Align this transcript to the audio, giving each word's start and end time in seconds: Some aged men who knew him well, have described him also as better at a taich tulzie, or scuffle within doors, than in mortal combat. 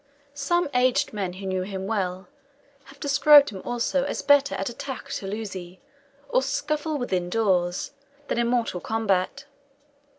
Some 0.33 0.67
aged 0.73 1.13
men 1.13 1.33
who 1.33 1.45
knew 1.45 1.61
him 1.61 1.85
well, 1.85 2.27
have 2.85 2.99
described 2.99 3.51
him 3.51 3.61
also 3.63 4.03
as 4.03 4.23
better 4.23 4.55
at 4.55 4.67
a 4.67 4.73
taich 4.73 5.19
tulzie, 5.19 5.79
or 6.27 6.41
scuffle 6.41 6.97
within 6.97 7.29
doors, 7.29 7.91
than 8.27 8.39
in 8.39 8.47
mortal 8.47 8.81
combat. 8.81 9.45